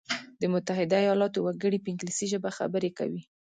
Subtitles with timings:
[0.41, 3.21] د متحده ایلاتو وګړي په انګلیسي ژبه خبري کوي.